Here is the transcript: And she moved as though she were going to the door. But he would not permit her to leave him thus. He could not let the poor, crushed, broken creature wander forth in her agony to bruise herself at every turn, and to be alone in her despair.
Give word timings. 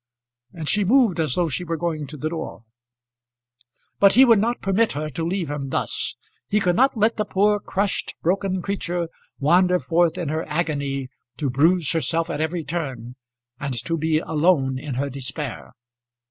And 0.51 0.67
she 0.67 0.83
moved 0.83 1.19
as 1.19 1.35
though 1.35 1.47
she 1.47 1.63
were 1.63 1.77
going 1.77 2.07
to 2.07 2.17
the 2.17 2.27
door. 2.27 2.63
But 3.99 4.15
he 4.15 4.25
would 4.25 4.39
not 4.39 4.59
permit 4.63 4.93
her 4.93 5.11
to 5.11 5.23
leave 5.23 5.51
him 5.51 5.69
thus. 5.69 6.15
He 6.49 6.59
could 6.59 6.75
not 6.75 6.97
let 6.97 7.17
the 7.17 7.23
poor, 7.23 7.59
crushed, 7.59 8.15
broken 8.23 8.63
creature 8.63 9.09
wander 9.39 9.77
forth 9.77 10.17
in 10.17 10.29
her 10.29 10.43
agony 10.49 11.09
to 11.37 11.51
bruise 11.51 11.91
herself 11.91 12.31
at 12.31 12.41
every 12.41 12.63
turn, 12.63 13.15
and 13.59 13.75
to 13.85 13.95
be 13.95 14.17
alone 14.17 14.79
in 14.79 14.95
her 14.95 15.11
despair. 15.11 15.75